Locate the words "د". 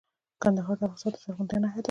0.79-0.81, 1.13-1.17